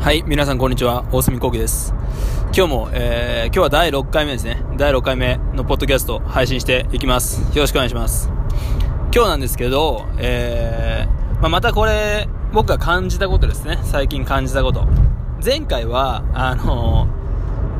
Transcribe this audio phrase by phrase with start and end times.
[0.00, 1.04] はい、皆さんこんにちは。
[1.12, 1.92] 大隅幸喜です。
[2.56, 4.62] 今日も、えー、今日は第6回目ですね。
[4.78, 7.42] 第6回目のポッドキャスト配信していきます。
[7.54, 8.30] よろしくお願いします。
[9.14, 13.78] 今日なんですけど、えー、まあ、またこれ、僕が感じたことですね。
[13.84, 14.88] 最近感じたこと。
[15.44, 17.06] 前回は、あの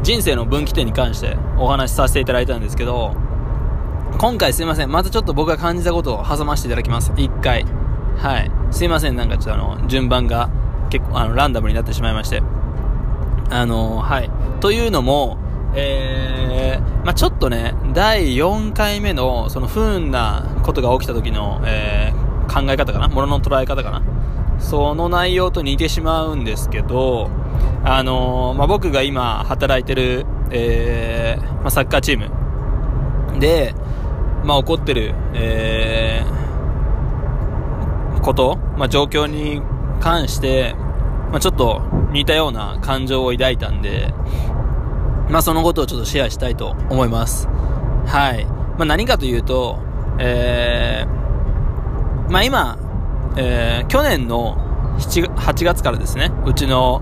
[0.01, 3.15] ー、人生の分岐点に関してお話しさせていただいたんですけど、
[4.19, 4.93] 今回すいません。
[4.93, 7.13] またちょっと僕が感じたことを挟ませていただきます。
[7.13, 7.65] 1回。
[8.19, 8.51] はい。
[8.73, 9.17] すいません。
[9.17, 10.51] なんかちょっとあの、順番が
[10.91, 12.43] 結構あのランダムになってしまいまして。
[13.53, 14.31] あの、はい。
[14.61, 15.37] というのも、
[15.75, 23.09] えー、まあ、ちょっとね、第4回目の、その不運なことが起きた時の、えー、考え方かな？
[23.09, 24.03] ものの捉え方かな？
[24.61, 27.31] その内容と似てしまうんですけど、
[27.83, 33.75] あのー、まあ、僕が今働いてる、えー、まあ、サッカーチームで、
[34.45, 39.63] まあ、起こってる、えー、こと、まあ、状況に
[40.01, 40.75] 関して、
[41.31, 41.83] まあ、ちょっと
[42.13, 44.13] 似たような感情を抱いたんで、
[45.31, 47.47] まあ、そのことをちょっとシェアしたいと思います。
[48.07, 48.45] はい。
[48.45, 49.79] まあ、何かというと、
[50.19, 52.79] えー、まあ、今、
[53.37, 54.57] えー、去年の
[54.99, 57.01] 7 8月からですね、うちの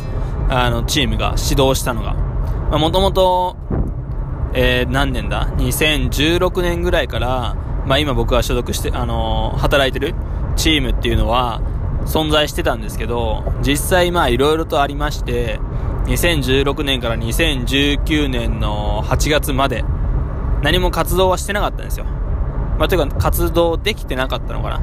[0.50, 2.14] あのチームが指導したのが、
[2.78, 3.56] もともと、
[4.54, 10.14] えー、何年だ ?2016 年ぐらいから、まあ、今僕が所属して、あの、働いてる
[10.56, 11.62] チームっていうのは、
[12.08, 15.60] 存在してたんですけど、実際まあいろいろとありまして、
[16.06, 19.84] 2016年から2019年の8月まで
[20.62, 22.06] 何も活動はしてなかったんですよ。
[22.78, 24.80] まあ、というか活動できてなかったのかな。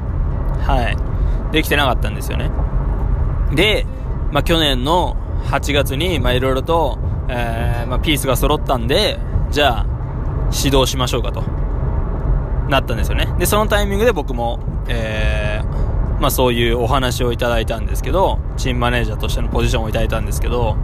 [0.62, 0.96] はい。
[1.52, 2.50] できてなかったんですよね。
[3.54, 3.86] で、
[4.30, 9.18] まあ、去年の8月にまあいろいろと、えー、まあ、ピースが揃ったんで、
[9.50, 9.86] じゃあ
[10.52, 11.42] 指導しましょうかと
[12.68, 13.34] なったんですよね。
[13.38, 15.85] で、そのタイミングで僕も、えー、
[16.20, 20.76] まあそういうお話をいただいたんですけど、チームマネージャーとしてのポジションをいただいたんですけど、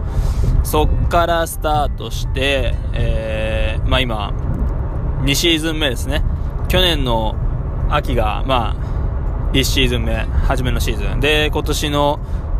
[0.63, 4.33] そっからスタートして、えー、まあ今、
[5.23, 6.23] 2シーズン目ですね。
[6.67, 7.35] 去年の
[7.89, 11.19] 秋が、まあ、1シーズン目、初めのシーズン。
[11.19, 12.19] で、今年の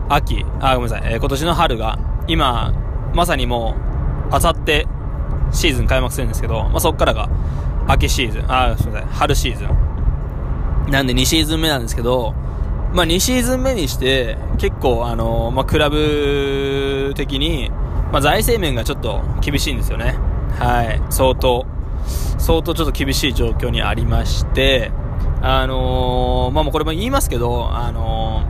[0.10, 2.74] 秋、あ、ごめんなさい、えー、今年の春が、今、
[3.14, 3.76] まさにも
[4.32, 4.88] う、あさって
[5.52, 7.30] シーズン開幕するんですけど、まあそっからが、
[7.88, 10.92] 秋シーズン、あ、すみません、春シーズン。
[10.92, 12.34] なんで2シーズン目なんですけど、
[12.94, 17.72] まあ、2シーズン目にして、結構、あのまあ、クラブ的に、
[18.12, 20.16] まあ、財政面がちょっと厳しいんですよね。
[20.60, 21.02] はい。
[21.10, 21.66] 相当、
[22.38, 24.92] 相当ちょっと厳しい状況にありまして、
[25.42, 28.44] あの、まあ、もうこれも言いますけど、あの、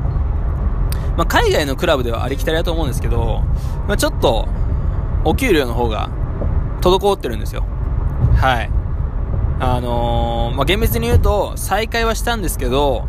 [1.15, 3.43] まあ、海外のクラブではありきたりだと思うんですけど、
[3.87, 4.49] まあ、ちょっと、
[5.23, 6.09] お給料の方が、
[6.81, 7.63] 滞ってるんですよ。
[8.35, 8.69] はい。
[9.61, 13.07] あのー、まあ、厳密に言うと、再開はしたんですけど、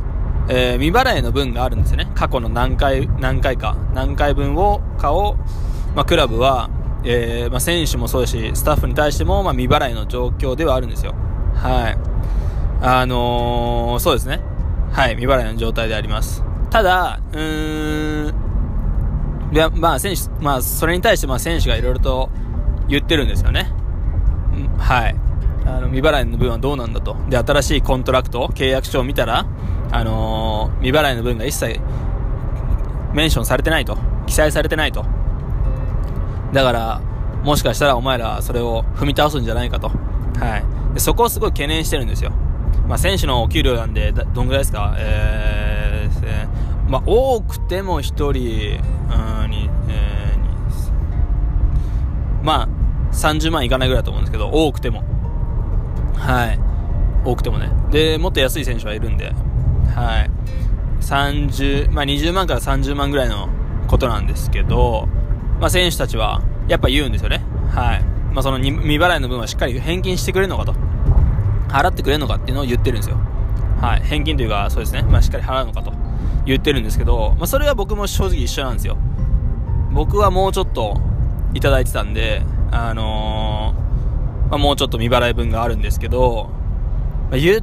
[0.48, 2.10] えー、未払いの分があるんですね。
[2.14, 5.36] 過去の何回、何回か、何回分を、かを、
[5.94, 6.70] まあ、クラブは、
[7.04, 11.14] えー、まあ、選手もそうだし、スタッフに対しても、まあ、未払いの状況ではあるんですよ。
[11.54, 11.98] はい。
[12.82, 14.40] あのー、そうですね。
[14.92, 16.44] はい、未払いの状態であります。
[16.70, 22.30] ただ、うーん、いや、まあ、選手、まあ、それに対して、まあ、選手がいろいろと
[22.88, 23.72] 言ってるんですよね。
[24.78, 25.16] はい。
[25.66, 27.16] あの、未払いの分はどうなんだと。
[27.28, 29.46] で、新しい contract、契約書を見たら、
[29.96, 31.80] あのー、未払いの分が一切
[33.12, 33.96] メンションされてないと。
[34.26, 35.04] 記載されてないと。
[36.52, 37.00] だから、
[37.44, 39.88] もしかしたらお前らそれを踏み倒すんじゃないかと。
[39.88, 39.94] は
[40.90, 40.94] い。
[40.94, 42.32] でそこをすごい懸念してるんですよ。
[42.88, 44.96] まあ、選手のお給料なんで、どんぐらいですか？
[44.98, 52.68] えー、えー、まあ、多くても1人、うん、に、えー、まあ、
[53.12, 55.04] 30万いかないぐらいだと思うんですけど、多くても。
[56.16, 56.58] はい。
[57.24, 57.70] 多くてもね。
[57.90, 59.32] で、もっと安い選手はいるんで、
[59.94, 60.30] はい。
[61.00, 63.48] 30、まあ、20万から30万ぐらいの
[63.86, 65.08] ことなんですけど、
[65.60, 67.42] まあ、選手たちはやっぱ言うんですよね。
[67.70, 68.02] はい。
[68.32, 70.74] まあ、その未払いの分はしっかり返金してくれるのかと。
[71.68, 73.16] 払ってくれるのかっていうのを言ってるんですよ。
[73.80, 74.00] はい。
[74.00, 75.02] 返金というか、そうですね。
[75.02, 75.92] まあ、しっかり払うのかと
[76.46, 78.96] 言ってるんですけど、まあ、それは僕も正直一緒なんですよ。
[79.92, 81.00] 僕はもうちょっと
[81.52, 86.50] いただいてたんで、あのー、まあ、もうちょっと未払い分があるんですけど、
[87.30, 87.62] まあ、言っ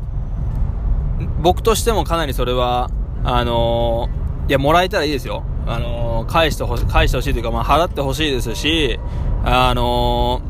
[1.42, 2.90] 僕としてもかなりそれは、
[3.24, 5.44] あのー、いや、もらえたらいいですよ。
[5.66, 9.00] あのー、返してほしい、返してほしいというか、まあ、払ってほしいですし、
[9.44, 10.42] あの、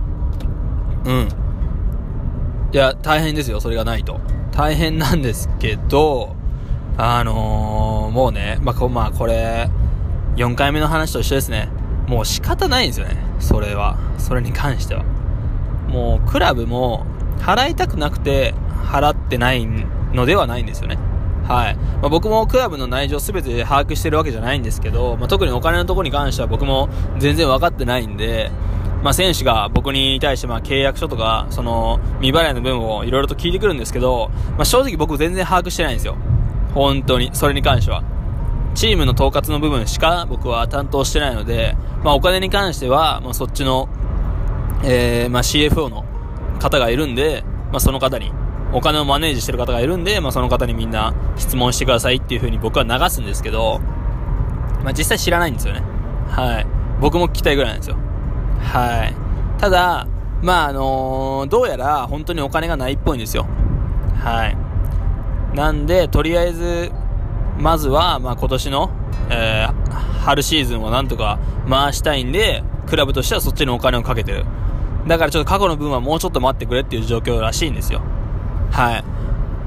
[1.05, 1.27] うん。
[2.71, 4.19] いや、大変ですよ、それがないと。
[4.51, 6.35] 大変なんですけど、
[6.97, 9.69] あのもうね、まあ、こ、まあ、これ、
[10.35, 11.69] 4回目の話と一緒ですね。
[12.07, 13.17] もう仕方ないんですよね。
[13.39, 13.97] それは。
[14.17, 15.03] それに関しては。
[15.87, 17.05] もう、クラブも、
[17.39, 20.97] 払いたくなくて、払ってないのではないんですよね。
[21.47, 21.75] はい。
[21.75, 28.51] まあ、僕もクラブの内情すべて把握してるわけじゃないんですけど、まあ、特にお金のところに関しては僕も全然分かってないんで、
[29.03, 36.15] まあ、選手が僕に対してまあ契約書とか、その未払いの分をいろいろと聞いてくるんですけど、まあ、正直僕全然把握してないんですよ。
[36.73, 38.03] 本当に、それに関しては。
[38.75, 43.89] チームの統括の部分しか僕は担当してないので、まあ、お金に関しては、まあ、そっちの、
[44.83, 46.05] えー、ま、CFO の
[46.59, 48.31] 方がいるんで、まあ、その方に、
[48.73, 53.79] お金をマネージしてる方がいるんで、まあ、その方にみんな質問してくださいっていう風に僕は流すんですけど、
[54.83, 55.83] まあ、実際知らないんですよね。
[56.29, 56.67] はい。
[57.01, 57.97] 僕も聞きたいぐらいなんですよ。
[58.59, 59.59] はい。
[59.59, 60.07] ただ、
[60.41, 63.45] まあ、あのー、どうやら本当にお金がないっぽいんですよ。
[64.17, 64.57] はい。
[65.55, 66.91] なんで、とりあえず、
[67.59, 68.89] まずは、まあ、今年の、
[69.29, 71.39] えー、春シーズンをなんとか
[71.69, 74.45] 回したいんで、クラブとしてはそっちにお金をかけてる。
[75.07, 78.01] だからちょっと過去の分はもうちょっと待ってくれっていう状況らしいんですよ。
[78.71, 79.03] はい。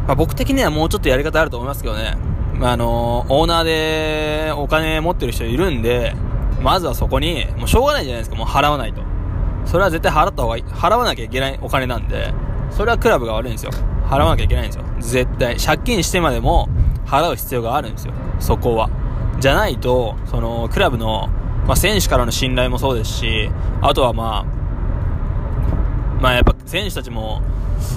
[0.06, 2.17] まあ、僕的にはもうちょっとやり方あると思いますけどね。
[2.55, 6.15] まあ、あのー、オーナーでお金持ってる人いるんで、
[6.62, 9.03] まずはそこに、もうしょうがないじゃないですか、もう払わないと。
[9.67, 10.62] それは絶対払った方がいい。
[10.65, 12.33] 払わなきゃいけないお金なんで、
[12.71, 13.71] それはクラブが悪いんですよ。
[14.09, 14.85] 払わなきゃいけないんですよ。
[14.99, 15.57] 絶対。
[15.57, 16.69] 借金してまでも
[17.07, 18.12] 払う必要があるんですよ。
[18.39, 18.91] そこは。
[19.41, 21.29] じゃないと、その、クラブの、
[21.67, 23.50] まあ、選手からの信頼もそうですし、
[23.81, 24.54] あとはまあ、
[26.20, 27.43] まあやっぱ選手たちも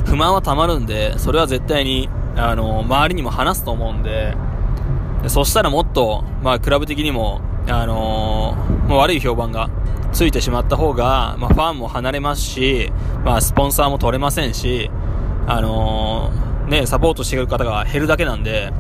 [0.05, 4.35] 不満はたまるんで、それは絶対に、あの、周りにも話すと思うんで、
[5.27, 9.69] そしたらもっと、まあクラブ的にも、あのー、悪い評判が
[10.13, 12.91] ついてしまった方が、まあ、ファンも離れますし、
[13.25, 14.89] まあ、スポンサーも取れませんし、
[15.47, 16.31] あの、
[16.67, 18.71] ね、サポートしてくる方が減るだけなんで、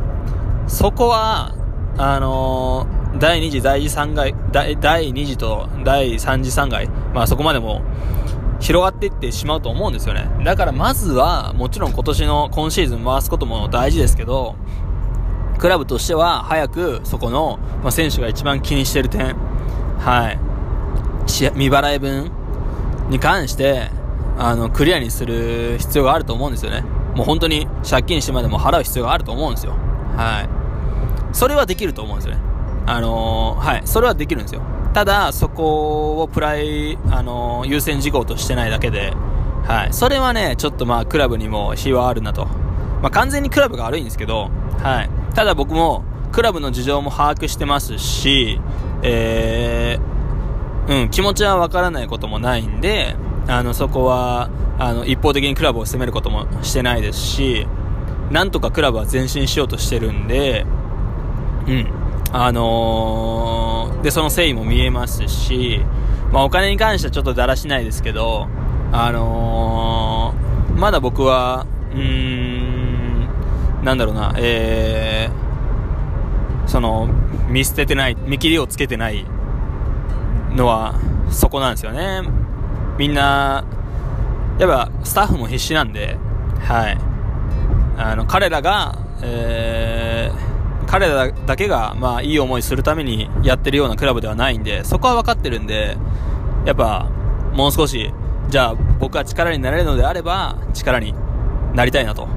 [0.67, 1.53] そこは、
[1.97, 2.87] あの、
[3.19, 7.81] 第2次、第3階、第2次と第3次3階、まあそこまでも
[8.59, 10.29] 広がっていってしまうと思うんですよね。
[10.43, 14.55] だからまずは、もちろん今年の今シーズン回すことも大事ですけど、
[15.57, 19.35] クラブとしては早くそこの、まあ、選手が一番気にしてる点、
[19.99, 20.39] はい、
[21.25, 22.31] 未払い分
[23.09, 23.89] に関して、
[24.37, 26.83] あの、クリアにする必要があると思うんですよね。
[27.15, 29.73] もう本当に借金してまでも払う必要があると思うんですよ。
[30.15, 31.35] はい。
[31.35, 32.41] それはできると思うんですよね。
[32.87, 33.81] あのー、はい。
[33.85, 34.61] それはできるんですよ。
[34.93, 39.13] ただ、そこをプライ、あのー、優先事項としてないだけで、
[39.65, 39.93] はい。
[39.93, 42.45] それはね、ちょっとまあ、クラブにも非はあるなと。
[42.45, 44.49] まあ、完全にクラブが悪いんですけど、
[44.81, 45.09] はい。
[45.35, 48.59] ただ僕も、クラブの事情も把握してますし、
[49.03, 53.15] えー、うん、気持ちはわからないこともないんで、
[53.47, 54.49] あの、そこは、
[54.79, 57.67] あの、一方的にクラブを攻めることもしてないですし、
[58.31, 60.65] なんとかクラブは前進しようとしてるんで、
[61.67, 61.96] うん。
[62.33, 65.81] あのー、で、その誠意も見えますし、
[66.31, 68.47] まあ、お金に関してはちょっとだらしないですけど、
[68.91, 73.29] あのー、まだ僕は、うーん、
[73.83, 77.07] なんだろうな、えー、その、
[77.49, 79.25] 見捨ててない、見切りをつけてない
[80.51, 80.95] のは、
[81.29, 82.21] そこなんですよね。
[82.97, 83.63] みんな、
[84.59, 86.17] やっぱ、スタッフも必死なんで、
[86.59, 86.97] はい。
[87.97, 90.46] あの、彼らが、えー、
[90.87, 95.97] 彼らだけが、まあ、いい思いするためにやってるようなクラブではないんで、そこは分かってるんで、
[96.65, 97.09] やっぱ、
[97.53, 98.13] もう少し、
[98.49, 101.13] じゃあ、僕が力になれるのであれば、力に
[101.73, 102.27] なりたいなと、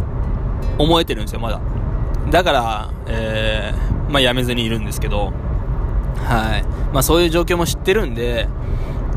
[0.79, 1.61] 思えてるんですよ、まだ。
[2.31, 5.32] だから、えー、まあ、辞めずにいるんですけど、
[6.16, 6.64] はい。
[6.92, 8.49] まあ、そういう状況も知ってるんで、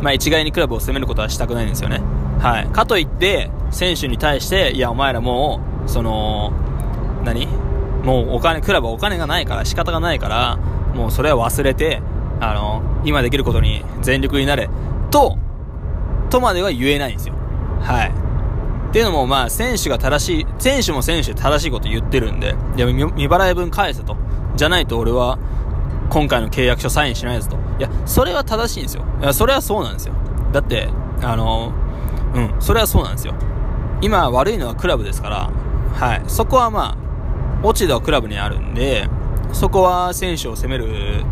[0.01, 2.01] まあ、一概にクラブを攻めることはしたくないんですよね。
[2.39, 2.67] はい。
[2.67, 6.53] かといって、選手に対して、いや、お前らもう、その、
[7.23, 7.47] 何？
[8.03, 10.57] もうお金、クラブはお金がないから仕方がないから、
[10.93, 12.01] もうそれは忘れて、
[12.39, 14.69] あの、今できることに全力になれ、
[15.10, 15.38] と、
[16.29, 17.36] とまでは言えないんですよ。
[17.81, 18.12] はい。
[18.89, 24.15] っていうのも、まあ、選手が正しい、選手も選手で正しいこと言ってるんで、いや、未払い分返せと。
[24.55, 25.39] じゃないと俺は、
[26.10, 27.55] 今回の契約書サインしないですと。
[27.79, 29.03] いや、それは正しいんですよ。
[29.22, 30.13] いや、それはそうなんですよ。
[30.51, 30.89] だって、
[31.24, 31.72] あの、
[32.36, 33.33] うん、それはそうなんですよ。
[34.01, 35.50] 今悪いのはクラブですから、
[35.95, 36.22] はい。
[36.27, 36.98] そこはまあ、
[37.63, 39.08] 落ち度はクラブにあるんで、
[39.53, 41.24] そこは選手を攻める、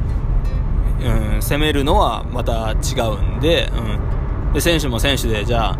[1.02, 4.54] うん、攻めるのはまた違うんで、うん。
[4.54, 5.78] で、選手も選手で、じゃあ、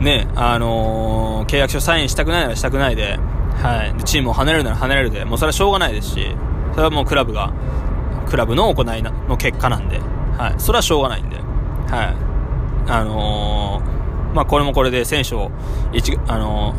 [0.00, 3.18] ね、あのー、契約書サインしたくないならしたくないで、
[3.62, 3.98] はい。
[3.98, 6.36] で、チームを離れるなら離れるで、もうそれはしょうがないですし、
[6.72, 7.52] それはもうクラブが、
[8.28, 9.98] クラブの行いの結果なんで、
[10.36, 10.54] はい。
[10.58, 12.90] それはしょうがないんで、はい。
[12.90, 15.50] あのー、まあ、これもこれで選手を、
[15.92, 16.74] 一、あの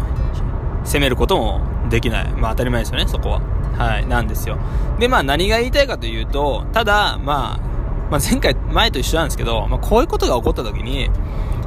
[0.84, 2.28] ー、攻めることもできない。
[2.34, 3.42] まあ当たり前ですよね、そこは。
[3.78, 4.58] はい、なんですよ。
[5.00, 7.70] で、まあ何が言いたいかというと、ただ、まあ、
[8.10, 11.10] まあ、前回、前と一緒なんですけど、まあ、こういうことが起こった時に、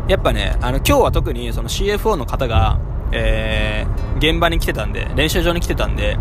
[0.09, 2.81] やっぱね、あの、今日は特にその CFO の方が、
[3.13, 6.19] えー、現場に来てたんで、練習場に来てたんで、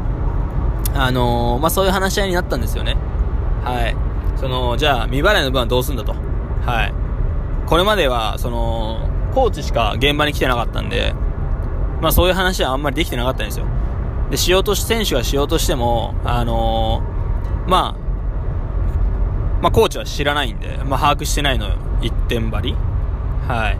[0.93, 2.97] あのー、まあ、そういう話し合いになったんですよね。
[3.63, 3.95] はい。
[4.39, 6.13] その、じゃあ、未払いの分はどうすんだと。
[6.65, 6.93] はい。
[7.65, 11.13] これまでは、その、コーチしか現場に来てなかったんで、
[12.01, 13.65] まあそういう話はあんまりできてなかったんですよ。
[14.31, 18.01] で、しようとし、選手がしようとしても、あのー、まあ、
[19.61, 22.75] まあコーチは知らないんで、まあ把握してないのよ一点張り。
[23.47, 23.71] は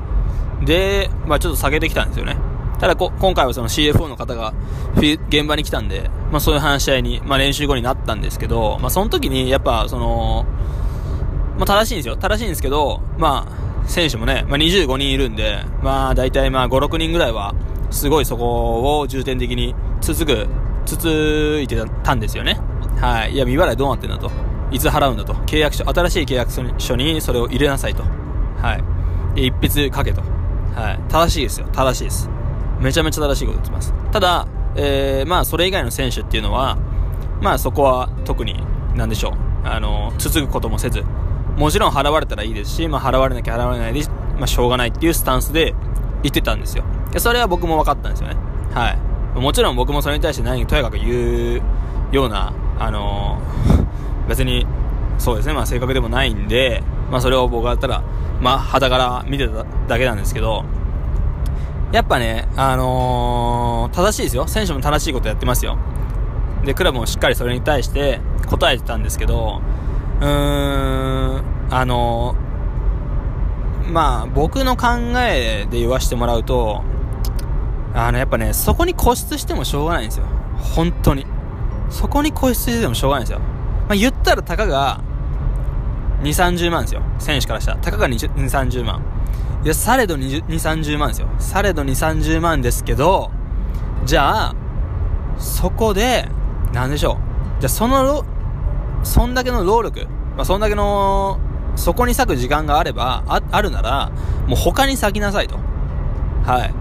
[0.62, 0.66] い。
[0.66, 2.38] で、まあちょっと下げてきたんですよね。
[2.80, 4.54] ただこ、今回はその CFO の方が
[4.98, 10.46] 現場に来たんで、まあそういう話し合いに、まあ練習後になったんですけど、まあその時にやっぱその、
[11.58, 12.18] まあ正しいんですよ。
[12.18, 17.56] 正しいんですけど、まあ選手もね、まあ25人いるんで、まあ大体まあ5、6人ぐらいは、
[17.92, 20.48] すごいそこを重点的に続く、
[20.86, 22.60] つついてたんですよね。
[23.00, 23.34] はい。
[23.34, 24.32] いや、未払いどうなってんだと。
[24.72, 25.34] いつ払うんだと。
[25.34, 28.04] 契約書、新しい契約書にそれを入れなさいと。
[28.62, 28.76] は
[29.36, 29.36] い。
[29.36, 30.22] で、一筆書けと。
[30.76, 31.00] はい。
[31.10, 31.68] 正しいですよ。
[31.74, 32.30] 正しいです。
[32.80, 33.94] めちゃめちゃ正しいこと言ってます。
[34.12, 36.78] ただ、えー、まあ、それ以外の選手っていうのは、
[37.42, 38.64] まあ、そこは特に、
[38.96, 39.68] なんでしょう。
[39.68, 41.04] あの、つつくこともせず、
[41.58, 44.08] もちろん払われたらいいですし、まあ、払われなきゃ払われないで、
[44.38, 45.76] まあ、しょうがないっていうスタンスで
[46.24, 46.84] 言ってたんですよ。
[47.12, 48.36] で、それは僕も分かったんですよね。
[48.74, 49.40] はい。
[49.40, 51.62] もちろん僕もそれに対して何とやかく言う
[52.12, 54.66] ような、あのー、 別に、
[55.18, 58.02] そうですね、まあ、正確でもないんで、まあ、それを僕だったら、
[58.42, 60.66] まあ、肌から見てただけなんですけど、
[61.92, 64.48] やっぱね、あのー、正しいですよ。
[64.48, 65.78] 選手も正しいことやってますよ。
[66.66, 69.62] で、クラブもしっかりそれに対して答えてたんですけど、
[70.22, 74.88] うーん、あのー、まあ、僕の考
[75.18, 76.82] えで言わせてもらうと、
[77.94, 80.26] あの、やっぱね、そこに固執してもしょうがないんですよ。
[80.76, 81.26] 本当に。
[81.90, 83.40] そこに固執してもしょうがないんですよ。
[83.40, 85.02] まあ、言ったらたかが、
[86.22, 87.02] 2、30万ですよ。
[87.20, 87.78] 選手からしたら。
[87.78, 89.02] たかが2、30万。
[89.64, 91.28] いや、されど2、30万ですよ。
[91.40, 93.32] されど2、30万ですけど、
[94.06, 94.56] じゃあ、
[95.38, 96.28] そこで、
[96.74, 97.14] なんでしょ
[97.58, 97.62] う。
[97.62, 98.24] じゃあ、その、
[99.04, 100.08] そんだけの労力、
[100.38, 101.40] まあ、そんだけの、
[101.76, 104.12] そこに割く時間があれば、あ、あるなら、
[104.48, 105.60] もう他に割きなさいと。
[106.46, 106.81] はい。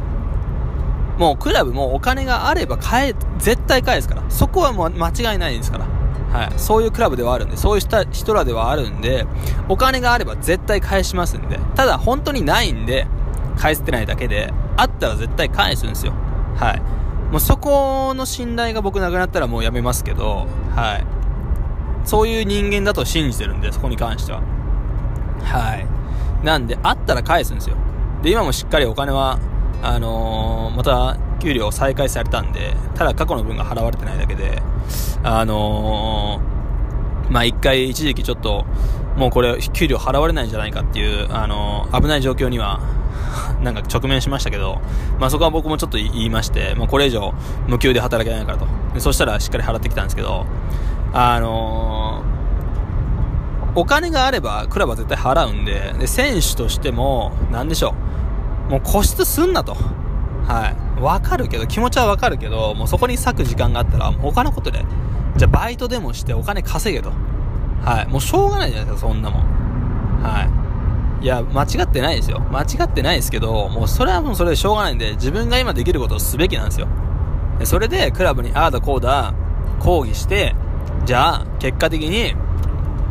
[1.21, 4.23] もうクラブもお金があれば返、絶対返すから。
[4.31, 5.85] そこはもう間違いないですから。
[6.33, 6.53] はい。
[6.57, 9.27] そういうクラブではあるんで、そういう人らではあるんで、
[9.69, 11.61] お金があれば絶対返しますんで。
[11.75, 13.07] ただ、本当にないんで、
[13.59, 16.15] 返せてないだけで、あったら絶対返すんですよ。
[16.57, 16.81] はい。
[17.31, 21.05] もうそこの信頼が僕なくなったらもうやめますけど、はい。
[22.07, 24.41] そういう人間だと信じてるんで、そこに関しては。
[25.43, 25.87] はい。
[26.47, 27.77] なんで、あったら返すんですよ。
[28.23, 29.39] で、今もしっかりお金は、
[29.83, 34.63] あのー、また、給料再開されたんで、ただ過去の分が払われてないだけで、
[35.23, 38.67] あのー、まあ、一回一時期ちょっと、
[39.17, 42.81] もうこれ、給料払われないんじゃないかっていう、あのー、危ない状況には、
[43.63, 44.81] なんか直面しましたけど、
[45.19, 47.33] まあ、そこは僕もちょっと言いまして、もうこれ以上
[47.67, 48.67] 無給で働けないからと。
[48.99, 50.47] そしたらしっかり払ってきたんですけど、
[51.13, 52.23] あの、
[53.75, 57.95] お金があればクラブは絶対払うんで、で、選手としても、なんでしょう。
[58.71, 59.75] もう固執すんなと。
[60.47, 61.03] はい。
[61.03, 64.85] わかるけど、気持ちはわかるけど、もうそこに割く時間があったら、他のことで、
[65.37, 67.12] じゃあバイトでもしてお金稼げと。
[67.85, 68.07] はい。
[68.09, 69.43] もうしょうがないじゃないですか、そんなもん。
[70.23, 70.43] は
[71.21, 71.25] い。
[71.25, 72.41] いや、間違ってないですよ。
[72.50, 76.87] 間違ってないですけど、もうそれはもうそれでしょうがないんで、自分が今できることをすべきなんですよ。
[77.65, 79.35] それで、クラブにああだこうだ、
[79.81, 80.55] 抗議して、
[81.05, 82.35] じゃあ、結果的に、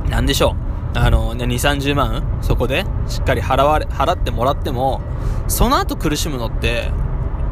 [0.10, 0.69] なんでしょう。
[1.02, 5.00] あの、ね、2、30万、そこで、しっかり払われ、払ってもらっても、
[5.48, 6.92] その後苦しむのって、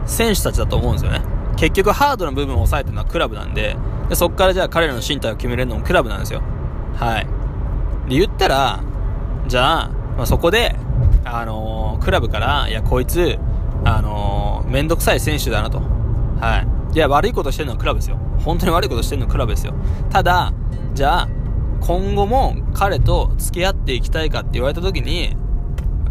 [0.06, 1.22] 選手たちだと思うんですよね。
[1.56, 3.78] 結局ハードな部分を抑えてるのはクラブなんで、
[4.10, 6.42] でそっからじゃあ彼らの身体を決めれるのもクラブなんですよ。
[6.96, 7.28] はい。
[8.10, 8.84] で、言ったら、
[9.48, 10.76] じゃあ、まあ、そこで、
[11.24, 13.40] あのー、クラブから、いや、こいつ、
[13.86, 15.80] あのー、めんどくさい選手だなと。
[16.42, 16.96] はい。
[16.96, 18.18] いや、悪いことしてるのはクラブですよ。
[18.44, 19.74] 本当に悪いことしてるのはクラブですよ。
[20.10, 20.52] ただ、
[20.94, 21.28] じゃあ、
[21.82, 25.36] 今後も彼と付き合っていきたいかって言われた時に、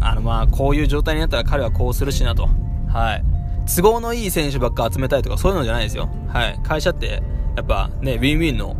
[0.01, 2.49] あの、まあ、こういう状態になったら彼はこうするしなと。
[2.87, 3.23] はい。
[3.65, 6.09] 都合のいい選手ばっか集めたいとかそういうのじゃないですよ。
[6.29, 6.59] はい。
[6.63, 7.21] 会社って、
[7.55, 8.75] やっぱね、ウィンウィンの、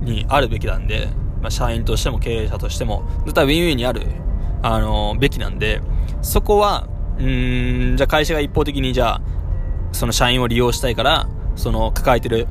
[0.00, 1.08] にあるべきなんで、
[1.40, 4.02] まあ、社員としても経営者としても、絶対ウィンウィンにある、
[4.62, 5.80] あのー、べきなんで、
[6.22, 6.88] そこは、
[7.18, 9.22] うーん、じゃあ会社が一方的にじゃあ、
[9.92, 12.46] その社員を利用したいから、その抱えてる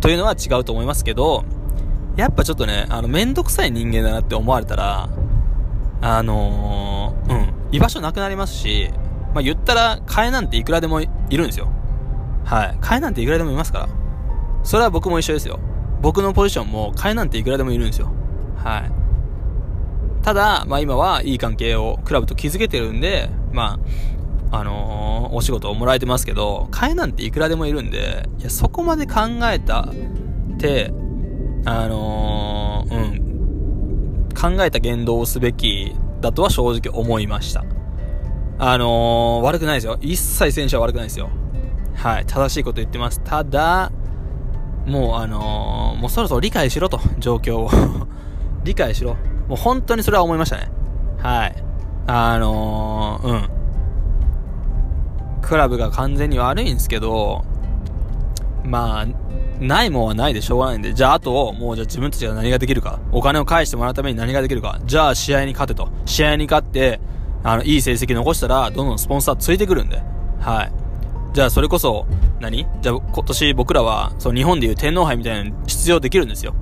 [0.00, 1.44] というのは違うと思いますけど、
[2.16, 5.08] やっぱちょっとね、あの、めんどくさい人間だなって思われたら、
[6.00, 8.90] あのー、うん、居場所なくなりますし、
[9.34, 11.68] まあ、言ったら、替えなんていくらでもいるんですよ。
[12.44, 12.78] はい。
[12.80, 13.88] 替えなんていくらでもいますから。
[14.62, 15.58] それは僕も一緒ですよ。
[16.00, 18.12] 僕のポジションも替えなんていくらでもいるんですよ。
[18.56, 18.92] はい。
[20.22, 23.78] ただ、まあ今はいい関係をクラブと築けてるんで、ま
[24.50, 30.92] あ、あのー、お仕事をもらえてますけど、替えなんていくらでもいるんで、いや、そこまで考えたって、
[31.64, 37.64] あのー、うん、考えた言動をすべきだとは正直思いました。
[38.58, 39.98] あのー、悪くないですよ。
[40.00, 41.30] 一切選手は悪くないですよ。
[41.94, 43.20] はい、正しいこと言ってます。
[43.20, 43.90] ただ、
[44.86, 47.70] もうあのー、もうそろそろ理解しろと、状況を。
[48.64, 49.16] 理解しろ。
[49.48, 50.70] もう本当にそれは思いましたね。
[51.18, 51.54] はい。
[52.06, 53.48] あのー、うん。
[55.42, 57.44] クラブが完全に悪いんですけど、
[58.64, 59.06] まあ、
[59.60, 65.90] ないもんはないでしょうがないんで、じゃああと、もうじゃあ自分たちが何ができるか、お金を返してもらうために何ができるか、じゃあ試合に勝てと。
[66.06, 67.00] 試合に勝って、
[67.42, 70.02] あの、いい成績残したら、どんどんスポンサーついてくるんで。
[70.40, 70.72] はい。
[71.34, 72.06] じゃあそれこそ
[72.40, 76.54] 何、じゃあ今年僕らは、その日本でいう天皇杯みたいなのに出場できるんですよ。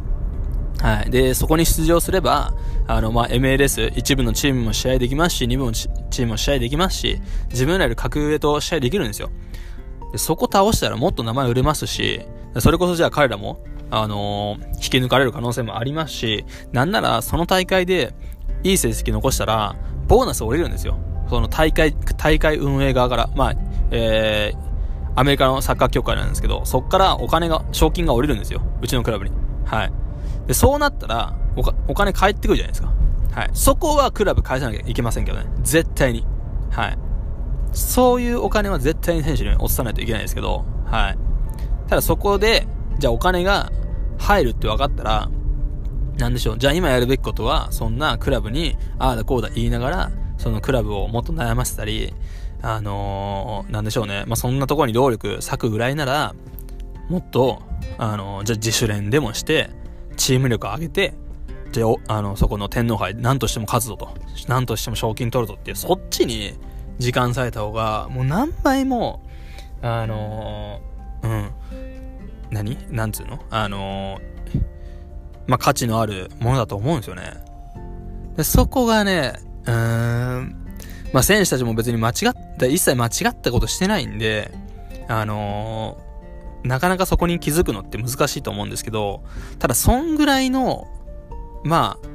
[0.80, 1.10] はい。
[1.10, 2.54] で、そこに出場すれば、
[2.88, 7.20] あの、まあ、MLS、一部のチームも試合できますし、二部のチームも試合できますし、
[7.50, 9.30] 自分らより格上と試合できるんですよ。
[10.12, 12.20] でそこ倒したらもっと名前売れますし、
[12.58, 18.14] それこそじゃあ彼らも、あのー、引き抜かれる可能性もありますし、なんならその大会で
[18.62, 19.76] いい成績残したら、
[20.08, 20.98] ボーナス降りるんですよ。
[21.28, 23.30] その大会、大会運営側から。
[23.34, 23.54] まあ、
[23.90, 28.62] えー、アメリカのサッカー協会なんですけど、そっからお金が、賞金が降りるんですよ。
[28.82, 29.30] うちのクラブに。
[29.64, 29.92] はい。
[30.46, 32.92] で、そうなったら、おお金返ってくるじゃないですか。
[33.32, 33.50] はい。
[33.54, 35.46] そこはクラブ返さなきゃいけませんけどね。
[35.62, 36.26] 絶対に。
[36.70, 36.98] はい。
[37.72, 41.18] そういうお金は絶対に選手に落とさないといけないですけど、はい。
[41.88, 42.66] ただそこで、
[42.98, 43.72] じゃあお金が
[44.18, 45.30] 入るって分かったら、
[46.18, 46.58] なんでしょう。
[46.58, 52.12] じゃあ今やるべきことは、そんなクラブに、ああだこうだ言いながら、そのクラブをもっと悩ませたり、
[52.62, 54.24] あのー、なんでしょうね。
[54.26, 56.34] まあ、そんなところに労力割くぐらいなら、
[57.08, 57.60] もっと、
[57.98, 59.70] あのー、じゃあ自主練でもして、
[60.16, 61.14] チーム力上げて、
[61.72, 64.10] じゃあ、あの、そこの天皇杯、何としても勝つぞと。
[64.46, 66.54] 何としても賞金取るぞっていう、そっちに
[66.98, 69.22] 時間割いた方が、もう何倍も、
[69.80, 70.91] あのー、
[71.22, 71.50] うん。
[72.50, 72.76] 何？
[72.90, 73.38] なんつうの？
[73.50, 74.20] あの
[75.46, 77.34] まあ、価値のあるものだと思うんですよね。
[78.36, 80.56] で、そこがね、うーん、
[81.12, 84.52] まあ、選手たちも別に間違った、一切間違ったことしてないんで、
[85.08, 89.24] あのー、なかなかそこに気づくのって難しいと思うんですけど、
[89.58, 90.86] ただ、そんぐらいの、
[91.64, 92.08] まあ、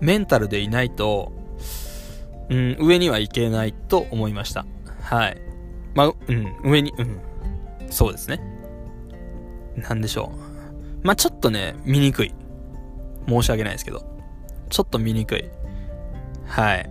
[0.00, 1.32] メンタルでいないと、
[2.50, 4.66] うん、上にはいけないと思いました。
[5.00, 5.40] はい。
[5.94, 7.20] まあ、うん、上に、うん、
[7.90, 8.40] そうですね。
[9.76, 10.32] なんでしょ
[11.02, 11.06] う。
[11.06, 12.34] まあ、ちょっとね、見にくい。
[13.28, 14.04] 申し訳ないですけど。
[14.68, 15.44] ちょっと見にくい。
[16.46, 16.90] はい。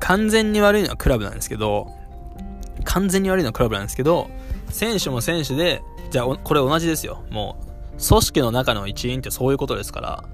[0.00, 1.88] 完全に悪いのはクラブなんですけど、
[2.84, 4.30] 完全に悪いのはクラブなんですけど、
[4.70, 7.24] 選手も選手で、じゃあ、これ同じですよ。
[7.30, 10.24] もう、組織の中の一員ってそういうことですから。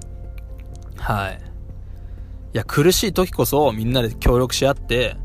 [0.96, 1.40] はい。
[2.52, 5.16] いや、苦しい時こそみんなで協力し合って、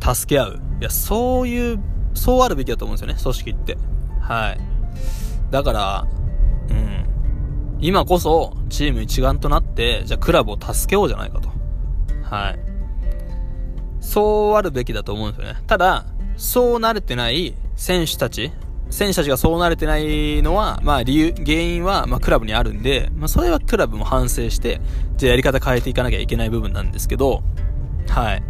[0.00, 0.60] 助け合う。
[0.80, 1.80] いや、そういう、
[2.14, 3.78] そうあるべきだと思うんですよね、組織って。
[4.20, 4.60] はい。
[5.52, 6.06] だから、
[6.70, 7.78] うん。
[7.78, 11.50] 今こそ、チーム一丸となって、じゃあクラブを助けようじゃないかと。
[12.22, 12.58] はい。
[14.00, 15.60] そうあるべきだと思うんですよね。
[15.66, 18.50] ただ、そう慣れてない選手たち、
[18.88, 24.80] 選手たちがそう慣れてないのは、まあ理由、原因は、まクラブにあるんで、まあそれはクラブも反省して、
[25.18, 27.42] じゃあやり方変えていかなきゃいけない部分なんですけど、
[28.08, 28.42] はい。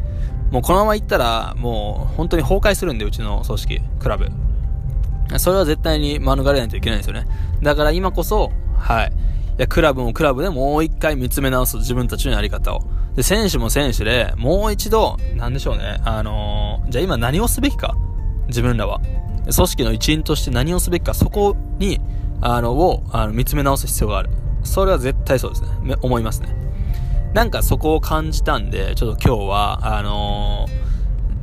[0.52, 4.30] もうこのまま行ったら、もう本当に崩壊するんで、うちの組織、クラブ。
[5.38, 7.26] それは絶対に免れないといけないんですよね。
[7.62, 9.12] だから今こそ、はい。
[9.12, 12.82] いや、クラブもクラブでもう一回見つめ直す自分たちのやり方を。
[13.14, 16.00] で、選手も選手で、もう一度、なんでしょうね。
[16.04, 17.94] あのー、じゃあ今何をすべきか。
[18.48, 19.00] 自分らは。
[19.44, 21.12] 組織の一員として何をすべきか。
[21.12, 22.00] そこに、
[22.40, 24.30] あの、を、あの、見つめ直す必要がある。
[24.64, 25.96] それは絶対そうですね。
[26.00, 26.48] 思いますね。
[27.34, 30.66] なんかそこを感じたんで、ちょっと今日は、あの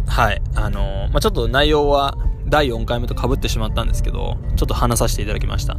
[0.08, 2.18] ー、はい、あのー、まあ、ちょっと内容は
[2.50, 5.78] 第4回目とかぶってしまったんですけど、ちょっと話させていただきました。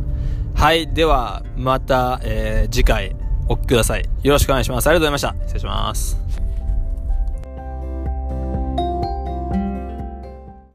[0.55, 3.17] はい、では、また、えー、次回、
[3.49, 4.09] お聞きください。
[4.23, 4.87] よろしくお願いします。
[4.87, 5.47] ありがとうございました。
[5.47, 6.40] 失礼します。